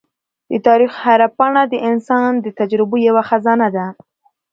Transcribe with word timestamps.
د 0.51 0.53
تاریخ 0.67 0.91
هره 1.03 1.27
پاڼه 1.37 1.63
د 1.69 1.75
انسان 1.89 2.31
د 2.39 2.47
تجربو 2.59 2.95
یوه 3.07 3.23
خزانه 3.29 3.67
ده. 3.75 3.87